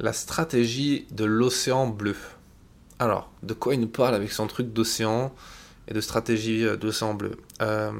la 0.00 0.12
stratégie 0.12 1.06
de 1.12 1.24
l'océan 1.24 1.86
bleu. 1.86 2.16
Alors, 2.98 3.30
de 3.42 3.54
quoi 3.54 3.74
il 3.74 3.80
nous 3.80 3.88
parle 3.88 4.14
avec 4.14 4.32
son 4.32 4.46
truc 4.46 4.72
d'océan 4.72 5.32
et 5.88 5.94
de 5.94 6.00
stratégie 6.00 6.64
euh, 6.64 6.76
d'océan 6.76 7.14
bleu? 7.14 7.32
Euh, 7.62 7.92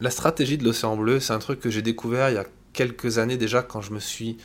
La 0.00 0.10
stratégie 0.10 0.58
de 0.58 0.64
l'océan 0.64 0.96
bleu, 0.96 1.20
c'est 1.20 1.32
un 1.32 1.38
truc 1.38 1.60
que 1.60 1.70
j'ai 1.70 1.82
découvert 1.82 2.28
il 2.30 2.34
y 2.34 2.38
a 2.38 2.46
quelques 2.72 3.18
années 3.18 3.36
déjà 3.36 3.62
quand 3.62 3.80
je 3.80 3.92
me 3.92 4.00
suis 4.00 4.36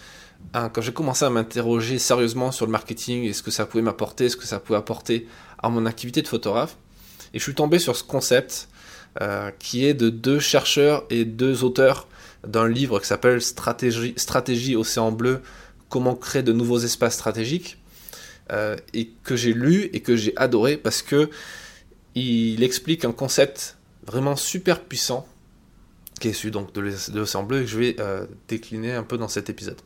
hein, 0.54 0.70
quand 0.70 0.82
j'ai 0.82 0.94
commencé 0.94 1.26
à 1.26 1.30
m'interroger 1.30 1.98
sérieusement 1.98 2.52
sur 2.52 2.66
le 2.66 2.72
marketing 2.72 3.24
et 3.24 3.34
ce 3.34 3.42
que 3.42 3.52
ça 3.52 3.66
pouvait 3.66 3.82
m'apporter, 3.82 4.30
ce 4.30 4.38
que 4.38 4.46
ça 4.46 4.60
pouvait 4.60 4.78
apporter 4.78 5.28
à 5.58 5.70
mon 5.70 5.86
activité 5.86 6.22
de 6.22 6.28
photographe. 6.28 6.78
Et 7.34 7.40
je 7.40 7.44
suis 7.44 7.56
tombé 7.56 7.80
sur 7.80 7.96
ce 7.96 8.04
concept 8.04 8.70
euh, 9.22 9.50
qui 9.58 9.86
est 9.86 9.96
de 9.96 10.10
deux 10.10 10.40
chercheurs 10.40 11.06
et 11.10 11.26
deux 11.26 11.64
auteurs 11.64 12.08
d'un 12.46 12.68
livre 12.68 13.00
qui 13.00 13.08
s'appelle 13.08 13.42
Stratégie, 13.42 14.14
Stratégie 14.16 14.76
Océan 14.76 15.12
Bleu, 15.12 15.42
comment 15.90 16.16
créer 16.16 16.44
de 16.44 16.54
nouveaux 16.54 16.80
espaces 16.80 17.16
stratégiques, 17.16 17.78
euh, 18.52 18.76
et 18.94 19.10
que 19.24 19.36
j'ai 19.36 19.54
lu 19.54 19.90
et 19.94 20.00
que 20.00 20.16
j'ai 20.16 20.34
adoré 20.38 20.78
parce 20.78 21.02
que 21.02 21.30
il 22.16 22.64
explique 22.64 23.04
un 23.04 23.12
concept 23.12 23.78
vraiment 24.06 24.38
super 24.38 24.82
puissant 24.82 25.28
qui 26.20 26.30
est 26.30 26.32
issu 26.32 26.50
donc 26.50 26.74
de 26.74 26.82
l'océan 27.14 27.44
bleu 27.44 27.62
et 27.62 27.66
que 27.66 27.70
je 27.70 27.78
vais 27.78 27.96
euh, 28.00 28.26
décliner 28.48 28.94
un 28.94 29.04
peu 29.04 29.18
dans 29.18 29.28
cet 29.28 29.50
épisode. 29.50 29.80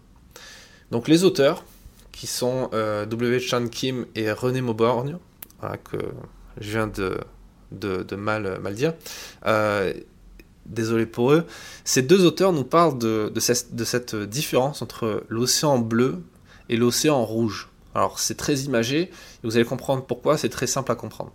Donc 0.92 1.08
les 1.08 1.24
auteurs, 1.24 1.66
qui 2.12 2.28
sont 2.28 2.70
W. 2.72 3.40
Chan 3.40 3.68
Kim 3.68 4.06
et 4.16 4.32
René 4.32 4.62
Mauborgne, 4.62 5.18
que 5.86 5.98
je 6.60 6.70
viens 6.70 6.88
de 6.88 8.16
mal 8.16 8.76
dire. 8.76 8.94
Désolé 10.66 11.06
pour 11.06 11.32
eux. 11.32 11.46
Ces 11.84 12.02
deux 12.02 12.26
auteurs 12.26 12.54
nous 12.54 12.64
parlent 12.64 12.98
de, 12.98 13.32
cette, 13.40 14.16
différence 14.16 14.82
entre 14.82 15.24
l'océan 15.28 15.80
bleu 15.80 16.22
et 16.70 16.78
l'océan 16.78 17.24
rouge. 17.26 17.70
Alors 17.94 18.20
c'est 18.20 18.36
très 18.36 18.60
imagé, 18.60 19.12
vous 19.44 19.58
allez 19.58 19.66
comprendre 19.66 20.06
pourquoi, 20.06 20.38
c'est 20.38 20.50
très 20.50 20.68
simple 20.68 20.92
à 20.92 20.96
comprendre. 20.96 21.34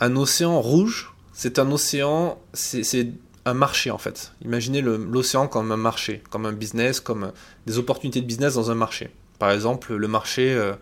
Un 0.00 0.16
océan 0.16 0.60
rouge, 0.60 1.14
c'est 1.32 1.58
un 1.58 1.70
océan, 1.70 2.38
c'est 2.52 3.12
un 3.46 3.54
marché 3.54 3.90
en 3.90 3.98
fait. 3.98 4.32
Imaginez 4.44 4.82
l'océan 4.82 5.48
comme 5.48 5.72
un 5.72 5.78
marché, 5.78 6.22
comme 6.30 6.44
un 6.44 6.52
business, 6.52 7.00
comme 7.00 7.32
des 7.66 7.78
opportunités 7.78 8.20
de 8.20 8.26
business 8.26 8.54
dans 8.54 8.70
un 8.70 8.74
marché. 8.74 9.10
Par 9.38 9.50
exemple, 9.50 9.94
le 9.94 10.08
marché 10.08 10.52
euh, 10.52 10.74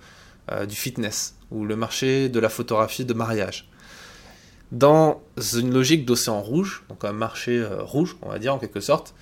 euh, 0.51 0.67
du 0.67 0.75
fitness 0.75 1.37
ou 1.51 1.65
le 1.65 1.77
marché 1.77 2.29
de 2.29 2.41
la 2.41 2.49
photographie 2.49 3.05
de 3.05 3.15
mariage 3.15 3.69
dans 4.75 5.23
une 5.55 5.73
logique 5.73 6.05
d'océan 6.05 6.41
rouge, 6.41 6.83
donc 6.89 7.05
un 7.05 7.13
marché 7.13 7.59
euh, 7.59 7.83
rouge, 7.83 8.17
on 8.23 8.29
va 8.29 8.41
dire 8.41 8.53
en 8.53 8.59
quelque 8.59 8.81
sorte, 8.81 9.15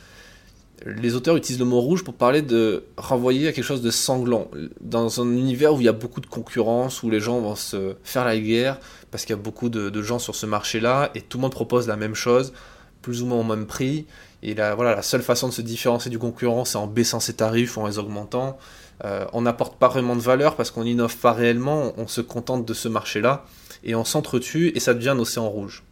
les 0.86 1.14
auteurs 1.14 1.36
utilisent 1.36 1.60
le 1.60 1.66
mot 1.66 1.80
rouge 1.80 2.02
pour 2.02 2.14
parler 2.14 2.40
de 2.40 2.84
renvoyer 2.96 3.48
à 3.48 3.52
quelque 3.52 3.64
chose 3.64 3.82
de 3.82 3.90
sanglant. 3.90 4.50
Dans 4.80 5.20
un 5.20 5.30
univers 5.30 5.74
où 5.74 5.80
il 5.80 5.84
y 5.84 5.88
a 5.88 5.92
beaucoup 5.92 6.22
de 6.22 6.26
concurrence, 6.26 7.02
où 7.02 7.10
les 7.10 7.20
gens 7.20 7.38
vont 7.38 7.54
se 7.54 7.94
faire 8.02 8.24
la 8.24 8.36
guerre, 8.38 8.80
parce 9.10 9.24
qu'il 9.24 9.36
y 9.36 9.38
a 9.38 9.42
beaucoup 9.42 9.68
de, 9.68 10.02
gens 10.02 10.18
sur 10.18 10.34
ce 10.34 10.46
marché-là, 10.46 11.10
et 11.14 11.20
tout 11.20 11.36
le 11.36 11.42
monde 11.42 11.52
propose 11.52 11.86
la 11.86 11.96
même 11.96 12.14
chose, 12.14 12.54
plus 13.02 13.22
ou 13.22 13.26
moins 13.26 13.38
au 13.38 13.44
même 13.44 13.66
prix. 13.66 14.06
Et 14.42 14.54
la, 14.54 14.74
voilà, 14.74 14.96
la 14.96 15.02
seule 15.02 15.22
façon 15.22 15.48
de 15.48 15.52
se 15.52 15.62
différencier 15.62 16.10
du 16.10 16.18
concurrent, 16.18 16.64
c'est 16.64 16.78
en 16.78 16.86
baissant 16.86 17.20
ses 17.20 17.34
tarifs 17.34 17.76
ou 17.76 17.82
en 17.82 17.86
les 17.86 17.98
augmentant. 17.98 18.58
Euh, 19.04 19.26
on 19.34 19.42
n'apporte 19.42 19.76
pas 19.76 19.88
vraiment 19.88 20.16
de 20.16 20.20
valeur 20.20 20.56
parce 20.56 20.70
qu'on 20.70 20.84
n'innove 20.84 21.16
pas 21.18 21.32
réellement, 21.32 21.92
on 21.98 22.08
se 22.08 22.22
contente 22.22 22.64
de 22.64 22.74
ce 22.74 22.88
marché-là 22.88 23.44
et 23.84 23.94
on 23.94 24.04
s'entretue 24.04 24.72
et 24.74 24.80
ça 24.80 24.94
devient 24.94 25.10
un 25.10 25.18
océan 25.18 25.48
rouge. 25.48 25.82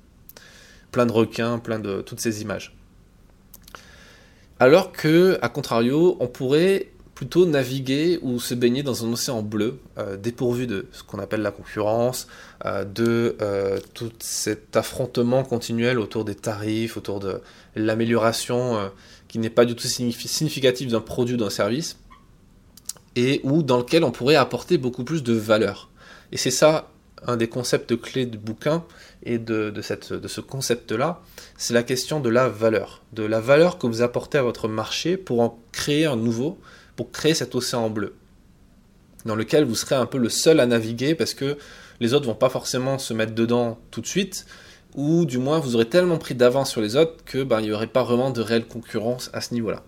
Plein 0.93 1.07
de 1.07 1.13
requins, 1.13 1.59
plein 1.59 1.79
de 1.79 2.01
toutes 2.01 2.21
ces 2.21 2.43
images. 2.43 2.75
Alors 4.59 4.93
que, 4.93 5.39
à 5.41 5.49
contrario, 5.49 6.17
on 6.21 6.27
pourrait 6.27 6.89
plutôt 7.21 7.45
naviguer 7.45 8.19
ou 8.23 8.41
se 8.41 8.55
baigner 8.55 8.83
dans 8.83 9.05
un 9.05 9.13
océan 9.13 9.43
bleu, 9.43 9.79
euh, 9.99 10.17
dépourvu 10.17 10.67
de 10.67 10.87
ce 10.93 11.03
qu'on 11.03 11.19
appelle 11.19 11.43
la 11.43 11.51
concurrence, 11.51 12.27
euh, 12.65 12.85
de 12.85 13.37
euh, 13.43 13.79
tout 13.93 14.11
cet 14.21 14.75
affrontement 14.75 15.45
continuel 15.45 15.99
autour 15.99 16.25
des 16.25 16.35
tarifs, 16.35 16.97
autour 16.97 17.21
de 17.21 17.43
l'amélioration 17.77 18.91
qui 19.29 19.39
n'est 19.39 19.51
pas 19.51 19.67
du 19.67 19.75
tout 19.75 19.87
significative 19.87 20.91
d'un 20.91 21.01
produit 21.01 21.35
ou 21.35 21.39
d'un 21.39 21.51
service, 21.51 21.99
et 23.17 23.43
où 23.45 23.63
dans 23.63 23.77
lequel 23.77 24.03
on 24.03 24.11
pourrait 24.11 24.37
apporter 24.37 24.79
beaucoup 24.79 25.05
plus 25.05 25.23
de 25.23 25.35
valeur. 25.35 25.91
Et 26.33 26.37
c'est 26.37 26.51
ça 26.51 26.91
un 27.27 27.37
des 27.37 27.49
concepts 27.49 28.01
clés 28.01 28.27
du 28.27 28.39
bouquin 28.39 28.85
et 29.23 29.39
de, 29.39 29.73
ce 29.83 30.41
concept-là, 30.41 31.21
c'est 31.57 31.75
la 31.75 31.83
question 31.83 32.21
de 32.21 32.29
la 32.29 32.49
valeur. 32.49 33.03
De 33.13 33.23
la 33.23 33.41
valeur 33.41 33.79
que 33.79 33.87
vous 33.87 34.03
apportez 34.03 34.39
à 34.39 34.43
votre 34.43 34.69
marché 34.69 35.17
pour 35.17 35.41
en 35.41 35.59
créer 35.73 36.07
un 36.07 36.17
nouveau, 36.17 36.59
pour 36.97 37.11
créer 37.11 37.35
cet 37.35 37.55
océan 37.55 37.91
bleu, 37.91 38.15
dans 39.25 39.37
lequel 39.37 39.65
vous 39.65 39.75
serez 39.75 39.95
un 39.95 40.07
peu 40.07 40.19
le 40.19 40.29
seul 40.29 40.61
à 40.61 40.67
naviguer 40.67 41.15
parce 41.15 41.35
que 41.35 41.59
les 42.01 42.15
autres 42.15 42.27
vont 42.27 42.35
pas 42.35 42.49
forcément 42.49 42.99
se 42.99 43.13
mettre 43.13 43.35
dedans 43.35 43.79
tout 43.91 44.01
de 44.01 44.07
suite, 44.07 44.47
ou 44.95 45.27
du 45.27 45.39
moins 45.39 45.59
vous 45.59 45.75
aurez 45.75 45.89
tellement 45.89 46.19
pris 46.19 46.35
d'avance 46.35 46.71
sur 46.71 46.81
les 46.81 46.97
autres 46.97 47.25
que 47.25 47.43
ben, 47.43 47.61
il 47.61 47.67
n'y 47.67 47.73
aurait 47.73 47.87
pas 47.87 48.03
vraiment 48.03 48.31
de 48.31 48.41
réelle 48.41 48.67
concurrence 48.67 49.31
à 49.33 49.41
ce 49.41 49.55
niveau-là. 49.55 49.83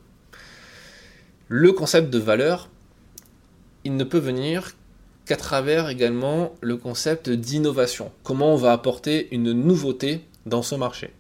Le 1.49 1.73
concept 1.73 2.11
de 2.11 2.19
valeur, 2.19 2.69
il 3.85 3.97
ne 3.97 4.05
peut 4.05 4.19
venir 4.19 4.73
qu'à 5.27 5.37
travers 5.37 5.89
également 5.89 6.55
le 6.61 6.77
concept 6.77 7.31
d'innovation. 7.31 8.11
Comment 8.23 8.55
on 8.55 8.57
va 8.57 8.73
apporter 8.73 9.29
une 9.33 9.53
nouveauté 9.53 10.23
dans 10.47 10.63
ce 10.63 10.75
marché. 10.75 11.11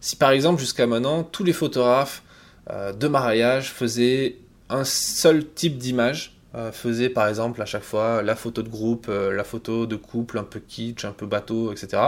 Si 0.00 0.16
par 0.16 0.30
exemple 0.30 0.60
jusqu'à 0.60 0.86
maintenant 0.86 1.22
tous 1.22 1.44
les 1.44 1.52
photographes 1.52 2.22
euh, 2.70 2.92
de 2.92 3.08
mariage 3.08 3.72
faisaient 3.72 4.36
un 4.68 4.84
seul 4.84 5.46
type 5.46 5.78
d'image, 5.78 6.36
euh, 6.54 6.72
faisaient 6.72 7.08
par 7.08 7.28
exemple 7.28 7.60
à 7.62 7.66
chaque 7.66 7.82
fois 7.82 8.22
la 8.22 8.36
photo 8.36 8.62
de 8.62 8.68
groupe, 8.68 9.06
euh, 9.08 9.32
la 9.32 9.44
photo 9.44 9.86
de 9.86 9.96
couple 9.96 10.38
un 10.38 10.44
peu 10.44 10.60
kitsch, 10.60 11.04
un 11.04 11.12
peu 11.12 11.26
bateau, 11.26 11.72
etc. 11.72 12.02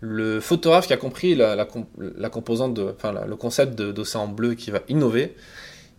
Le 0.00 0.40
photographe 0.40 0.86
qui 0.86 0.92
a 0.92 0.98
compris 0.98 1.34
la, 1.34 1.64
composante 2.30 2.78
enfin, 2.78 3.14
le 3.26 3.36
concept 3.36 3.74
d'océan 3.80 4.28
bleu 4.28 4.54
qui 4.54 4.70
va 4.70 4.80
innover, 4.88 5.34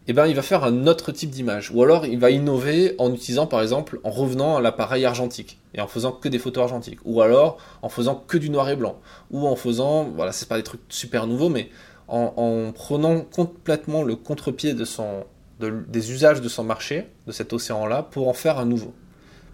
eh 0.07 0.13
ben, 0.13 0.27
il 0.27 0.35
va 0.35 0.43
faire 0.43 0.63
un 0.63 0.85
autre 0.85 1.11
type 1.11 1.31
d'image. 1.31 1.71
Ou 1.73 1.81
alors, 1.81 2.05
il 2.05 2.19
va 2.19 2.29
innover 2.29 2.93
en 2.99 3.11
utilisant, 3.11 3.47
par 3.47 3.61
exemple, 3.61 3.99
en 4.03 4.11
revenant 4.11 4.57
à 4.57 4.61
l'appareil 4.61 5.03
argentique 5.03 5.59
et 5.73 5.81
en 5.81 5.87
faisant 5.87 6.11
que 6.11 6.29
des 6.29 6.37
photos 6.37 6.63
argentiques. 6.63 6.99
Ou 7.05 7.21
alors, 7.21 7.57
en 7.81 7.89
faisant 7.89 8.23
que 8.27 8.37
du 8.37 8.51
noir 8.51 8.69
et 8.69 8.75
blanc. 8.75 8.99
Ou 9.31 9.47
en 9.47 9.55
faisant, 9.55 10.03
voilà, 10.03 10.31
c'est 10.31 10.47
pas 10.47 10.57
des 10.57 10.63
trucs 10.63 10.81
super 10.89 11.25
nouveaux, 11.25 11.49
mais 11.49 11.69
en, 12.07 12.71
prenant 12.73 13.21
complètement 13.21 14.03
le 14.03 14.15
contre-pied 14.15 14.75
des 14.75 16.11
usages 16.11 16.39
de 16.39 16.49
son 16.49 16.63
marché, 16.63 17.07
de 17.25 17.31
cet 17.31 17.51
océan-là, 17.51 18.03
pour 18.03 18.27
en 18.27 18.33
faire 18.33 18.59
un 18.59 18.65
nouveau. 18.65 18.93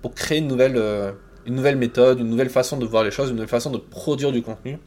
Pour 0.01 0.13
créer 0.13 0.40
une 0.40 0.47
nouvelle, 0.47 0.75
euh, 0.75 1.13
une 1.45 1.56
nouvelle 1.56 1.78
méthode, 1.78 2.19
une 2.19 2.29
nouvelle 2.29 2.50
façon 2.50 2.75
de 2.75 2.85
voir 2.85 3.06
les 3.06 3.11
choses, 3.11 3.29
une 3.29 3.35
nouvelle 3.35 3.47
façon 3.47 3.69
de 3.72 3.78
produire 3.78 4.34
du 4.34 4.41
contenu, 4.41 4.79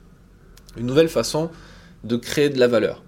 une 0.76 0.84
nouvelle 0.84 1.08
façon 1.08 1.50
de 2.02 2.16
créer 2.16 2.50
de 2.50 2.58
la 2.58 2.68
valeur. 2.68 3.02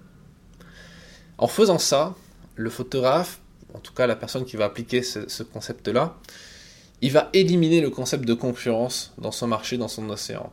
En 1.37 1.47
faisant 1.47 1.77
ça, 1.77 2.15
le 2.57 2.69
photographe, 2.69 3.39
en 3.73 3.79
tout 3.79 3.93
cas 3.93 4.07
la 4.07 4.15
personne 4.15 4.43
qui 4.43 4.57
va 4.57 4.65
appliquer 4.65 5.03
ce, 5.03 5.43
concept-là, 5.43 6.17
il 7.01 7.11
va 7.11 7.29
éliminer 7.33 7.79
le 7.79 7.89
concept 7.89 8.25
de 8.25 8.33
concurrence 8.33 9.13
dans 9.19 9.31
son 9.31 9.47
marché, 9.47 9.77
dans 9.77 9.87
son 9.87 10.09
océan. 10.09 10.51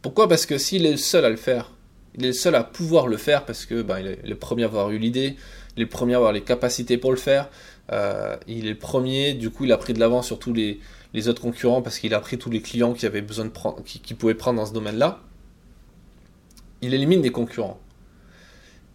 Pourquoi? 0.00 0.28
Parce 0.28 0.46
que 0.46 0.58
s'il 0.58 0.86
est 0.86 0.92
le 0.92 0.96
seul 0.96 1.24
à 1.24 1.30
le 1.30 1.36
faire, 1.36 1.70
il 2.16 2.24
est 2.24 2.28
le 2.28 2.34
seul 2.34 2.54
à 2.54 2.64
pouvoir 2.64 3.06
le 3.06 3.18
faire 3.18 3.44
parce 3.44 3.66
que 3.66 3.82
ben, 3.82 4.00
il 4.00 4.06
est 4.06 4.26
le 4.26 4.34
premier 4.34 4.64
à 4.64 4.66
avoir 4.66 4.90
eu 4.90 4.98
l'idée, 4.98 5.36
il 5.76 5.82
est 5.82 5.84
le 5.84 5.90
premier 5.90 6.14
à 6.14 6.16
avoir 6.16 6.32
les 6.32 6.42
capacités 6.42 6.96
pour 6.96 7.10
le 7.10 7.18
faire, 7.18 7.50
euh, 7.92 8.36
il 8.48 8.66
est 8.66 8.70
le 8.70 8.78
premier, 8.78 9.34
du 9.34 9.50
coup 9.50 9.64
il 9.64 9.72
a 9.72 9.76
pris 9.76 9.92
de 9.92 10.00
l'avance 10.00 10.26
sur 10.26 10.38
tous 10.38 10.54
les, 10.54 10.80
autres 11.28 11.42
concurrents 11.42 11.82
parce 11.82 11.98
qu'il 11.98 12.14
a 12.14 12.20
pris 12.20 12.38
tous 12.38 12.50
les 12.50 12.62
clients 12.62 12.94
qui 12.94 13.04
avaient 13.04 13.20
besoin 13.20 13.44
de 13.44 13.50
prendre, 13.50 13.82
qui 13.84 14.14
pouvaient 14.14 14.34
prendre 14.34 14.58
dans 14.58 14.66
ce 14.66 14.72
domaine-là. 14.72 15.20
Il 16.80 16.94
élimine 16.94 17.20
des 17.20 17.30
concurrents. 17.30 17.78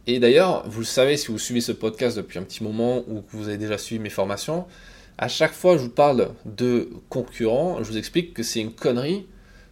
Et 0.09 0.19
d'ailleurs, 0.19 0.67
vous 0.69 0.79
le 0.79 0.85
savez 0.85 1.17
si 1.17 1.27
vous 1.27 1.37
suivez 1.37 1.59
ce 1.59 1.73
podcast 1.73 2.15
depuis 2.15 2.39
un 2.39 2.43
petit 2.43 2.63
moment 2.63 3.03
ou 3.09 3.21
que 3.21 3.35
vous 3.35 3.49
avez 3.49 3.57
déjà 3.57 3.77
suivi 3.77 4.01
mes 4.01 4.09
formations, 4.09 4.65
à 5.17 5.27
chaque 5.27 5.51
fois 5.51 5.73
que 5.73 5.79
je 5.79 5.83
vous 5.83 5.89
parle 5.89 6.29
de 6.45 6.89
concurrents, 7.09 7.83
je 7.83 7.91
vous 7.91 7.97
explique 7.97 8.33
que 8.33 8.41
c'est 8.41 8.61
une 8.61 8.71
connerie 8.71 9.27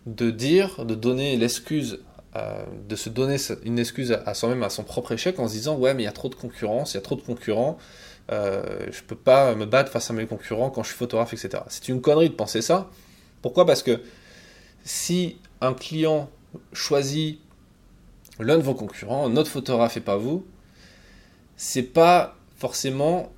de 0.06 0.32
dire, 0.32 0.84
de 0.84 0.94
donner 0.94 1.38
l'excuse, 1.38 2.00
euh, 2.36 2.66
de 2.88 2.96
se 2.98 3.08
donner 3.08 3.38
une 3.64 3.80
excuse 3.80 4.12
à 4.26 4.34
soi-même, 4.34 4.64
à 4.64 4.70
son 4.70 4.84
propre 4.84 5.14
échec, 5.14 5.40
en 5.40 5.48
se 5.48 5.54
disant 5.54 5.78
ouais 5.78 5.94
mais 5.94 6.04
il 6.04 6.06
y 6.06 6.10
a 6.10 6.12
trop 6.12 6.28
de 6.28 6.36
concurrence, 6.36 6.94
il 6.94 6.96
y 6.96 6.98
a 6.98 7.02
trop 7.02 7.16
de 7.16 7.22
concurrents, 7.22 7.78
euh, 8.32 8.88
je 8.92 9.04
peux 9.04 9.16
pas 9.16 9.56
me 9.56 9.66
battre 9.66 9.90
face 9.90 10.10
à 10.10 10.14
mes 10.14 10.26
concurrents 10.26 10.70
quand 10.70 10.84
je 10.84 10.90
suis 10.90 10.98
photographe, 10.98 11.34
etc. 11.34 11.64
C'est 11.70 11.88
une 11.88 12.02
connerie 12.02 12.30
de 12.30 12.36
penser 12.36 12.62
ça. 12.62 12.90
Pourquoi? 13.42 13.66
Parce 13.66 13.84
que 13.84 14.02
si 14.84 15.38
un 15.62 15.74
client 15.74 16.30
choisit 16.74 17.40
l'un 18.40 18.58
de 18.58 18.64
vos 18.64 18.74
concurrents, 18.74 19.30
notre 19.30 19.50
photographe 19.50 19.98
et 19.98 20.02
pas 20.02 20.18
vous, 20.18 20.46
c'est 21.58 21.84
pas 21.84 22.36
forcément 22.58 23.32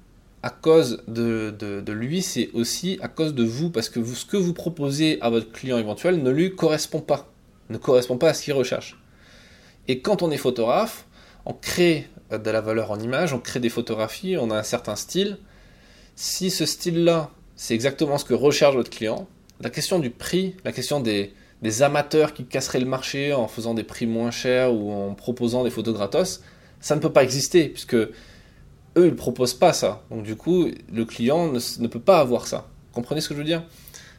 à 0.44 0.50
cause 0.50 1.04
de, 1.08 1.84
lui, 1.92 2.22
c'est 2.22 2.50
aussi 2.54 3.00
à 3.02 3.08
cause 3.08 3.34
de 3.34 3.44
vous, 3.44 3.70
parce 3.70 3.90
que 3.90 4.04
ce 4.04 4.26
que 4.26 4.38
vous 4.38 4.54
proposez 4.54 5.20
à 5.22 5.30
votre 5.30 5.52
client 5.52 5.78
éventuel 5.78 6.22
ne 6.22 6.30
lui 6.30 6.56
correspond 6.56 7.02
pas, 7.02 7.32
ne 7.70 7.78
correspond 7.78 8.18
pas 8.18 8.30
à 8.30 8.34
ce 8.34 8.44
qu'il 8.44 8.54
recherche. 8.54 8.98
Et 9.88 10.02
quand 10.02 10.22
on 10.22 10.32
est 10.32 10.38
photographe, 10.38 11.06
on 11.46 11.54
crée 11.54 12.08
de 12.32 12.50
la 12.50 12.62
valeur 12.62 12.92
en 12.92 13.00
image, 13.00 13.34
on 13.34 13.40
crée 13.40 13.60
des 13.60 13.70
photographies, 13.70 14.38
on 14.38 14.52
a 14.52 14.58
un 14.58 14.64
certain 14.64 14.96
style, 14.96 15.38
Si 16.16 16.50
ce 16.50 16.66
style-là, 16.66 17.30
c'est 17.56 17.74
exactement 17.74 18.18
ce 18.18 18.26
que 18.26 18.34
recherche 18.34 18.76
votre 18.76 18.90
client, 18.90 19.28
la 19.62 19.70
question 19.70 20.00
du 20.00 20.10
prix, 20.10 20.56
la 20.64 20.72
question 20.72 21.00
des, 21.00 21.34
des 21.62 21.82
amateurs 21.82 22.34
qui 22.34 22.46
casseraient 22.46 22.80
le 22.80 22.86
marché 22.86 23.34
en 23.34 23.48
faisant 23.48 23.74
des 23.74 23.84
prix 23.84 24.06
moins 24.06 24.32
chers 24.32 24.74
ou 24.74 24.92
en 24.92 25.14
proposant 25.14 25.64
des 25.64 25.70
photos 25.70 25.94
gratos, 25.94 26.42
ça 26.80 26.96
ne 26.96 27.02
peut 27.02 27.12
pas 27.12 27.24
exister 27.24 27.70
puisque 27.70 27.96
eux 27.96 28.12
ils 28.98 29.16
proposent 29.16 29.54
pas 29.54 29.74
ça. 29.74 30.04
Donc 30.10 30.24
du 30.24 30.36
coup, 30.36 30.68
le 30.92 31.06
client 31.06 31.52
ne, 31.52 31.88
peut 31.88 32.00
pas 32.00 32.20
avoir 32.20 32.48
ça. 32.48 32.68
Comprenez 32.92 33.22
ce 33.22 33.30
que 33.30 33.34
je 33.34 33.40
veux 33.40 33.46
dire? 33.46 33.64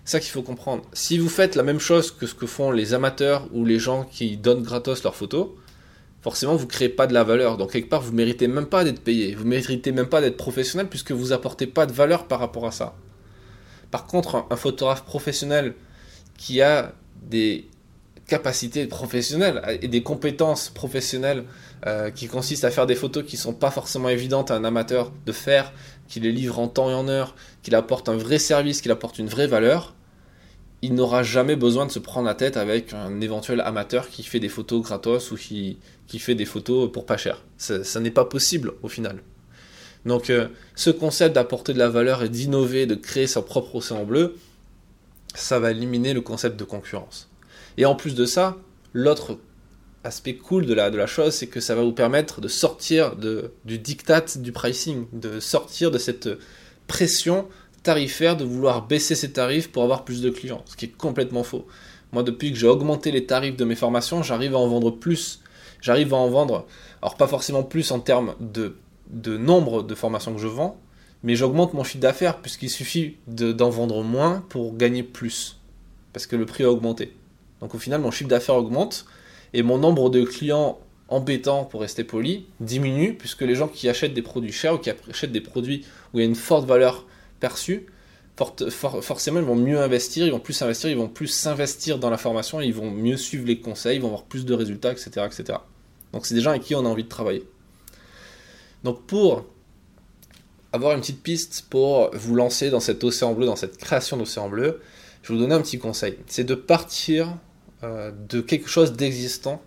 C'est 0.05 0.13
ça 0.13 0.21
qu'il 0.21 0.31
faut 0.31 0.43
comprendre. 0.43 0.83
Si 0.93 1.19
vous 1.19 1.29
faites 1.29 1.55
la 1.55 1.63
même 1.63 1.81
chose 1.81 2.11
que 2.11 2.27
ce 2.27 2.35
que 2.35 2.47
font 2.47 2.71
les 2.71 2.95
amateurs 2.95 3.47
ou 3.53 3.65
les 3.65 3.79
gens 3.79 4.05
qui 4.05 4.37
donnent 4.37 4.63
gratos 4.63 5.03
leurs 5.05 5.15
photos, 5.15 5.49
forcément 6.23 6.57
vous 6.57 6.67
créez 6.67 6.89
pas 6.89 7.07
de 7.07 7.15
la 7.15 7.25
valeur. 7.25 7.57
Donc 7.57 7.73
quelque 7.73 7.89
part 7.89 8.01
vous 8.01 8.13
méritez 8.13 8.49
même 8.49 8.67
pas 8.67 8.85
d'être 8.85 9.01
payé. 9.01 9.35
Vous 9.35 9.47
méritez 9.47 9.93
même 9.93 10.09
pas 10.09 10.21
d'être 10.21 10.37
professionnel 10.37 10.89
puisque 10.89 11.13
vous 11.13 11.33
apportez 11.33 11.67
pas 11.67 11.87
de 11.87 11.93
valeur 11.93 12.27
par 12.27 12.41
rapport 12.41 12.67
à 12.67 12.73
ça. 12.73 12.97
Par 13.91 14.07
contre, 14.07 14.47
un 14.51 14.57
photographe 14.57 15.05
professionnel 15.05 15.75
qui 16.37 16.61
a 16.63 16.93
des 17.23 17.67
capacités 18.27 18.87
professionnelles 18.87 19.79
et 19.83 19.89
des 19.89 20.03
compétences 20.03 20.69
professionnelles 20.69 21.45
euh, 21.87 22.11
qui 22.11 22.27
consistent 22.27 22.65
à 22.65 22.71
faire 22.71 22.87
des 22.87 22.95
photos 22.95 23.25
qui 23.25 23.37
sont 23.37 23.55
pas 23.55 23.71
forcément 23.71 24.09
évidentes 24.09 24.51
à 24.51 24.57
un 24.57 24.65
amateur 24.65 25.13
de 25.27 25.33
faire, 25.33 25.73
qui 26.09 26.21
les 26.21 26.33
livre 26.33 26.59
en 26.59 26.69
temps 26.69 26.91
et 26.91 26.95
en 26.95 27.09
heure, 27.09 27.35
qu'il 27.63 27.75
apporte 27.75 28.09
un 28.09 28.17
vrai 28.17 28.39
service, 28.39 28.83
qu'il 28.83 28.91
apporte 28.91 29.19
une 29.19 29.29
vraie 29.29 29.47
valeur, 29.47 29.95
il 30.83 30.95
n'aura 30.95 31.23
jamais 31.23 31.57
besoin 31.57 31.87
de 31.87 31.91
se 31.91 31.99
prendre 31.99 32.27
la 32.27 32.35
tête 32.35 32.57
avec 32.57 32.93
un 32.93 33.21
éventuel 33.21 33.61
amateur 33.61 34.09
qui 34.09 34.23
fait 34.23 34.41
des 34.41 34.49
photos 34.49 34.83
gratos 34.83 35.33
ou 35.33 35.37
qui, 35.37 35.79
qui 36.07 36.19
fait 36.19 36.35
des 36.35 36.45
photos 36.45 36.91
pour 36.93 37.05
pas 37.05 37.17
cher. 37.17 37.43
Ça, 37.57 38.01
n'est 38.01 38.11
pas 38.11 38.25
possible 38.25 38.73
au 38.83 38.89
final. 38.89 39.21
Donc 40.05 40.31
euh, 40.31 40.49
ce 40.77 40.91
concept 40.91 41.35
d'apporter 41.35 41.73
de 41.73 41.79
la 41.79 41.89
valeur 41.89 42.23
et 42.23 42.29
d'innover, 42.29 42.87
de 42.87 42.95
créer 42.95 43.27
sa 43.27 43.43
propre 43.43 43.77
océan 43.77 44.05
bleu, 44.05 44.37
ça 45.35 45.59
va 45.59 45.71
éliminer 45.71 46.13
le 46.13 46.21
concept 46.21 46.59
de 46.59 46.65
concurrence. 46.65 47.31
Et 47.77 47.85
en 47.85 47.95
plus 47.95 48.15
de 48.15 48.27
ça, 48.27 48.57
l'autre 48.93 49.39
aspect 50.05 50.35
cool 50.35 50.67
de 50.67 50.75
la, 50.75 50.91
de 50.91 50.97
la 50.97 51.07
chose, 51.07 51.35
c'est 51.35 51.47
que 51.47 51.61
ça 51.61 51.75
va 51.75 51.83
vous 51.83 51.93
permettre 51.93 52.41
de 52.41 52.49
sortir 52.49 53.17
du 53.17 53.79
diktat 53.79 54.25
du 54.37 54.53
pricing, 54.53 55.07
de 55.13 55.41
sortir 55.41 55.91
de 55.91 55.99
cette 55.99 56.29
pression 56.87 57.47
tarifaire 57.83 58.37
de 58.37 58.45
vouloir 58.45 58.87
baisser 58.87 59.15
ses 59.15 59.33
tarifs 59.33 59.71
pour 59.71 59.83
avoir 59.83 60.05
plus 60.05 60.21
de 60.21 60.31
clients, 60.31 60.63
ce 60.67 60.77
qui 60.77 60.87
est 60.87 60.97
complètement 60.97 61.43
faux. 61.43 61.67
Moi, 62.13 62.23
depuis 62.23 62.53
que 62.53 62.59
j'ai 62.59 62.67
augmenté 62.67 63.11
les 63.11 63.27
tarifs 63.27 63.57
de 63.57 63.65
mes 63.65 63.75
formations, 63.75 64.23
j'arrive 64.23 64.55
à 64.55 64.59
en 64.59 64.69
vendre 64.69 64.91
plus. 64.91 65.41
J'arrive 65.81 66.13
à 66.13 66.17
en 66.17 66.29
vendre, 66.29 66.67
alors 67.03 67.17
pas 67.17 67.29
forcément 67.29 67.63
plus 67.63 67.93
en 67.93 68.01
termes 68.01 68.35
de, 68.41 68.77
de 69.11 69.37
nombre 69.37 69.83
de 69.83 69.95
formations 69.95 70.35
que 70.35 70.41
je 70.41 70.49
vends, 70.49 70.81
mais 71.23 71.35
j'augmente 71.35 71.75
mon 71.75 71.85
chiffre 71.85 72.01
d'affaires 72.01 72.41
puisqu'il 72.41 72.71
suffit 72.71 73.17
d'en 73.27 73.71
vendre 73.71 74.03
moins 74.03 74.45
pour 74.49 74.77
gagner 74.77 75.03
plus, 75.03 75.59
parce 76.13 76.27
que 76.27 76.37
le 76.37 76.47
prix 76.47 76.65
a 76.65 76.71
augmenté. 76.71 77.15
Donc 77.61 77.75
au 77.75 77.79
final, 77.79 78.01
mon 78.01 78.11
chiffre 78.11 78.31
d'affaires 78.31 78.57
augmente 78.57 79.05
et 79.53 79.63
mon 79.63 79.79
nombre 79.79 80.11
de 80.11 80.23
clients 80.25 80.79
embêtants, 81.09 81.65
pour 81.65 81.81
rester 81.81 82.05
poli, 82.05 82.47
diminue 82.61 83.15
puisque 83.15 83.43
les 83.43 83.55
gens 83.55 83.69
qui 83.69 83.89
achètent 83.89 84.15
des 84.15 84.23
produits 84.23 84.53
chers 84.53 84.75
ou 84.75 84.79
qui 84.79 84.91
achètent 84.91 85.33
des 85.33 85.41
produits 85.41 85.85
où 86.13 86.19
il 86.19 86.23
y 86.23 86.27
a 86.27 86.29
une 86.29 86.35
forte 86.35 86.67
valeur 86.67 87.07
perçue, 87.41 87.87
forcément 88.71 89.41
ils 89.41 89.47
vont 89.47 89.57
mieux 89.57 89.81
investir, 89.81 90.27
ils 90.27 90.31
vont 90.31 90.39
plus 90.39 90.61
investir, 90.63 90.91
ils 90.91 90.97
vont 90.97 91.09
plus 91.09 91.27
s'investir 91.27 91.99
dans 91.99 92.11
la 92.11 92.19
formation, 92.19 92.61
ils 92.61 92.75
vont 92.75 92.91
mieux 92.91 93.17
suivre 93.17 93.47
les 93.47 93.59
conseils, 93.59 93.97
ils 93.97 94.01
vont 94.01 94.09
avoir 94.09 94.25
plus 94.25 94.45
de 94.45 94.55
résultats, 94.55 94.93
etc. 94.93 95.11
etc. 95.27 95.59
Donc 96.13 96.27
c'est 96.27 96.35
des 96.35 96.41
gens 96.41 96.51
avec 96.51 96.63
qui 96.63 96.75
on 96.75 96.85
a 96.85 96.89
envie 96.89 97.05
de 97.05 97.09
travailler. 97.09 97.45
Donc 98.85 99.03
pour 99.07 99.47
avoir 100.73 100.93
une 100.93 101.01
petite 101.01 101.23
piste 101.23 101.67
pour 101.71 102.11
vous 102.15 102.35
lancer 102.35 102.71
dans 102.71 102.81
cet 102.81 103.03
océan 103.05 103.33
bleu, 103.33 103.47
dans 103.47 103.57
cette 103.57 103.79
création 103.79 104.17
d'océan 104.17 104.49
bleu, 104.49 104.81
je 105.23 105.29
vais 105.29 105.35
vous 105.35 105.41
donner 105.41 105.55
un 105.55 105.63
petit 105.63 105.79
conseil. 105.79 106.19
C'est 106.27 106.45
de 106.45 106.55
partir 106.55 107.37
euh, 107.83 108.13
de 108.29 108.41
quelque 108.41 108.69
chose 108.69 108.93
d'existant, 108.93 109.63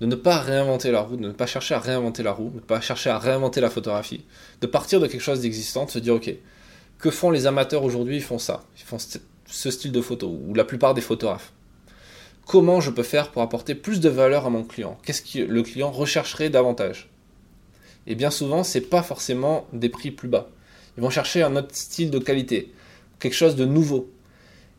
de 0.00 0.06
ne 0.06 0.14
pas 0.14 0.38
réinventer 0.38 0.90
la 0.90 1.00
roue, 1.00 1.16
de 1.16 1.28
ne 1.28 1.32
pas 1.32 1.46
chercher 1.46 1.74
à 1.74 1.78
réinventer 1.78 2.22
la 2.22 2.32
roue, 2.32 2.50
de 2.50 2.56
ne 2.56 2.60
pas 2.60 2.80
chercher 2.80 3.10
à 3.10 3.18
réinventer 3.18 3.60
la 3.60 3.70
photographie, 3.70 4.24
de 4.60 4.66
partir 4.66 5.00
de 5.00 5.06
quelque 5.06 5.20
chose 5.20 5.40
d'existant, 5.40 5.86
de 5.86 5.90
se 5.90 5.98
dire 5.98 6.14
ok, 6.14 6.34
que 6.98 7.10
font 7.10 7.30
les 7.30 7.46
amateurs 7.46 7.84
aujourd'hui 7.84 8.16
Ils 8.16 8.22
font 8.22 8.38
ça, 8.38 8.64
ils 8.78 8.84
font 8.84 8.98
ce 8.98 9.70
style 9.70 9.92
de 9.92 10.00
photo, 10.00 10.38
ou 10.46 10.54
la 10.54 10.64
plupart 10.64 10.94
des 10.94 11.00
photographes. 11.00 11.52
Comment 12.46 12.80
je 12.80 12.90
peux 12.90 13.02
faire 13.02 13.32
pour 13.32 13.42
apporter 13.42 13.74
plus 13.74 14.00
de 14.00 14.08
valeur 14.08 14.46
à 14.46 14.50
mon 14.50 14.62
client? 14.62 14.98
Qu'est-ce 15.04 15.22
que 15.22 15.40
le 15.40 15.62
client 15.62 15.90
rechercherait 15.90 16.48
davantage? 16.48 17.08
Et 18.06 18.14
bien 18.14 18.30
souvent, 18.30 18.64
c'est 18.64 18.82
pas 18.82 19.02
forcément 19.02 19.66
des 19.72 19.88
prix 19.88 20.10
plus 20.10 20.28
bas. 20.28 20.48
Ils 20.96 21.02
vont 21.02 21.10
chercher 21.10 21.42
un 21.42 21.56
autre 21.56 21.74
style 21.74 22.10
de 22.10 22.18
qualité, 22.18 22.72
quelque 23.18 23.34
chose 23.34 23.56
de 23.56 23.64
nouveau. 23.64 24.10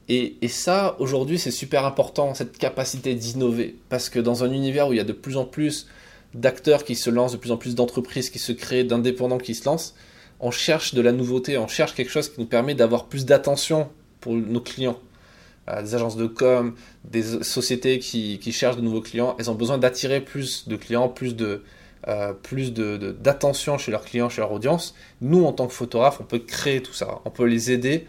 Et, 0.09 0.38
ça, 0.47 0.95
aujourd'hui, 1.00 1.38
c'est 1.38 1.51
super 1.51 1.85
important, 1.85 2.33
cette 2.33 2.57
capacité 2.57 3.13
d'innover. 3.13 3.75
Parce 3.89 4.07
que 4.09 4.19
dans 4.19 4.45
un 4.45 4.51
univers 4.51 4.88
où 4.88 4.94
il 4.94 4.97
y 4.97 5.01
a 5.01 5.06
de 5.06 5.13
plus 5.13 5.35
en 5.35 5.44
plus 5.44 5.88
d'acteurs 6.33 6.85
qui 6.85 6.95
se 6.95 7.09
lancent, 7.09 7.33
de 7.33 7.38
plus 7.38 7.51
en 7.51 7.57
plus 7.57 7.75
d'entreprises 7.75 8.29
qui 8.29 8.39
se 8.39 8.53
créent, 8.53 8.85
d'indépendants 8.85 9.38
qui 9.38 9.53
se 9.53 9.65
lancent, 9.65 9.95
on 10.39 10.51
cherche 10.51 10.94
de 10.94 11.01
la 11.01 11.12
nouveauté, 11.12 11.57
on 11.57 11.68
cherche 11.68 11.94
quelque 11.94 12.12
chose 12.12 12.29
qui 12.29 12.39
nous 12.39 12.45
permet 12.45 12.74
d'avoir 12.74 13.07
plus 13.07 13.25
d'attention 13.25 13.89
pour 14.21 14.33
nos 14.33 14.62
clients. 14.62 15.00
Euh, 15.69 15.81
des 15.81 15.95
agences 15.95 16.15
de 16.15 16.27
com, 16.27 16.75
des 17.03 17.44
sociétés 17.44 18.00
qui 18.00 18.51
cherchent 18.53 18.77
de 18.77 18.81
nouveaux 18.81 19.01
clients, 19.01 19.35
elles 19.39 19.51
ont 19.51 19.56
besoin 19.56 19.77
d'attirer 19.77 20.21
plus 20.21 20.69
de 20.69 20.77
clients, 20.77 21.09
plus 21.09 21.35
de, 21.35 21.63
euh, 22.07 22.31
plus 22.31 22.74
d'attention 22.74 23.75
de, 23.75 23.80
chez 23.81 23.92
leurs 23.92 24.06
clients, 24.06 24.30
chez 24.30 24.39
leur 24.39 24.54
audience, 24.54 24.95
nous, 25.19 25.44
en 25.44 25.51
tant 25.51 25.68
que 25.68 25.74
photographe, 25.74 26.19
on 26.21 26.24
peut 26.24 26.39
créer 26.39 26.81
tout 26.81 26.94
ça. 26.94 27.19
On 27.25 27.30
peut 27.30 27.45
les 27.45 27.71
aider 27.71 28.07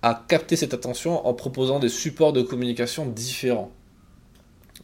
à 0.00 0.24
capter 0.28 0.56
cette 0.56 0.72
attention 0.72 1.26
en 1.26 1.34
proposant 1.34 1.78
des 1.78 1.90
supports 1.90 2.32
de 2.32 2.40
communication 2.40 3.04
différents. 3.04 3.70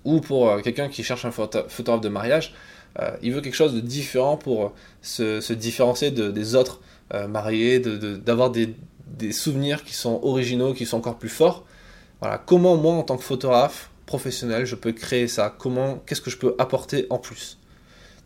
Ou 0.04 0.20
pour 0.20 0.50
euh, 0.50 0.60
quelqu'un 0.60 0.88
qui 0.88 1.02
cherche 1.02 1.24
un 1.24 1.30
photographe 1.30 2.00
de 2.02 2.08
mariage, 2.10 2.54
euh, 2.98 3.10
il 3.22 3.32
veut 3.32 3.40
quelque 3.40 3.54
chose 3.54 3.74
de 3.74 3.80
différent 3.80 4.36
pour 4.36 4.74
se, 5.00 5.52
différencier 5.52 6.10
des 6.10 6.54
autres 6.54 6.80
mariés, 7.28 7.80
d'avoir 7.80 8.50
des, 8.50 8.74
des, 9.06 9.32
souvenirs 9.32 9.84
qui 9.84 9.94
sont 9.94 10.20
originaux, 10.22 10.74
qui 10.74 10.86
sont 10.86 10.98
encore 10.98 11.18
plus 11.18 11.28
forts. 11.28 11.64
Voilà, 12.20 12.38
comment 12.38 12.76
moi, 12.76 12.94
en 12.94 13.02
tant 13.02 13.16
que 13.16 13.24
photographe 13.24 13.90
professionnel, 14.06 14.64
je 14.66 14.76
peux 14.76 14.92
créer 14.92 15.28
ça? 15.28 15.54
Comment, 15.56 16.02
qu'est-ce 16.06 16.20
que 16.20 16.30
je 16.30 16.36
peux 16.36 16.54
apporter 16.58 17.06
en 17.10 17.18
plus? 17.18 17.59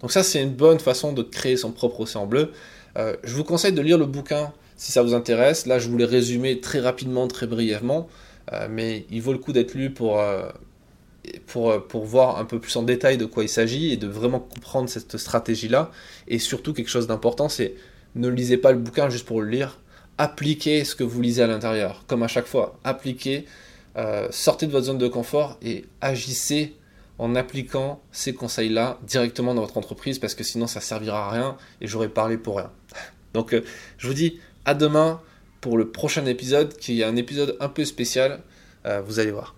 Donc 0.00 0.12
ça, 0.12 0.23
c'est 0.23 0.43
une 0.43 0.52
bonne 0.52 0.79
façon 0.79 1.12
de 1.12 1.23
créer 1.23 1.56
son 1.56 1.73
propre 1.73 2.00
océan 2.00 2.26
bleu. 2.26 2.52
Euh, 2.99 3.17
je 3.25 3.35
vous 3.35 3.44
conseille 3.44 3.73
de 3.73 3.81
lire 3.81 3.99
le 3.99 4.06
bouquin 4.06 4.52
si 4.76 4.93
ça 4.93 5.02
vous 5.02 5.14
intéresse. 5.14 5.67
Là, 5.67 5.79
je 5.79 5.88
vous 5.88 5.96
l'ai 5.96 6.05
résumé 6.05 6.61
très 6.61 6.80
rapidement, 6.80 7.28
très 7.28 7.47
brièvement, 7.47 8.09
euh, 8.52 8.66
mais 8.71 9.07
il 9.11 9.23
vaut 9.23 9.33
le 9.33 9.38
coup 9.38 9.52
d'être 9.52 9.75
lu 9.75 9.90
pour, 9.90 10.21
euh, 10.21 10.50
pour 11.47 12.04
voir 12.04 12.38
un 12.38 12.45
peu 12.45 12.59
plus 12.61 12.76
en 12.76 12.83
détail 12.83 13.16
de 13.16 13.25
quoi 13.25 13.45
il 13.45 13.49
s'agit 13.49 13.92
et 13.92 13.97
de 13.97 14.07
vraiment 14.07 14.40
comprendre 14.40 14.88
cette 14.88 15.16
stratégie-là. 15.16 15.90
Et 16.28 16.38
surtout, 16.38 16.73
quelque 16.73 16.90
chose 16.90 17.07
d'important, 17.07 17.49
c'est 17.49 17.75
ne 18.14 18.28
lisez 18.28 18.59
pas 18.59 18.73
le 18.73 18.78
bouquin 18.78 19.09
juste 19.09 19.26
pour 19.26 19.40
le 19.40 19.49
lire. 19.49 19.80
Appliquez 20.18 20.85
ce 20.85 20.95
que 20.95 21.02
vous 21.02 21.21
lisez 21.21 21.42
à 21.42 21.47
l'intérieur, 21.47 22.04
comme 22.07 22.23
à 22.23 22.28
chaque 22.28 22.47
fois. 22.47 22.78
Appliquez, 22.85 23.47
sortez 24.30 24.66
de 24.66 24.71
votre 24.71 24.87
zone 24.87 24.99
de 24.99 25.09
confort 25.09 25.59
et 25.62 25.87
agissez 26.00 26.76
en 27.18 27.35
appliquant 27.35 28.02
ces 28.12 28.35
conseils-là 28.35 28.99
directement 29.02 29.54
dans 29.54 29.62
votre 29.62 29.78
entreprise 29.78 30.18
parce 30.18 30.35
que 30.35 30.44
sinon 30.44 30.66
ça 30.66 30.80
servira 30.80 31.28
à 31.28 31.30
rien 31.30 31.56
et 31.80 31.87
j'aurais 31.87 32.09
parlé 32.09 32.37
pour 32.37 32.56
rien. 32.56 32.71
Donc 33.35 33.54
euh, 33.54 33.64
je 33.99 34.06
vous 34.06 34.14
dis 34.14 34.40
à 34.64 34.75
demain 34.75 35.21
pour 35.61 35.78
le 35.78 35.88
prochain 35.88 36.26
épisode 36.26 36.76
qui 36.76 37.00
est 37.00 37.04
un 37.04 37.16
épisode 37.16 37.56
un 37.61 37.68
peu 37.68 37.85
spécial, 37.85 38.40
euh, 38.87 39.00
vous 39.00 39.18
allez 39.18 39.30
voir. 39.30 39.54